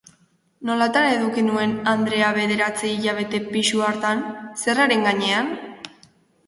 Nolatan 0.69 1.09
eduki 1.17 1.43
nuen 1.49 1.75
andrea 1.91 2.31
bederatzi 2.39 2.91
hilabete 2.95 3.43
pisu 3.53 3.85
hartan, 3.91 4.27
zerraren 4.65 5.09
gainean? 5.11 5.55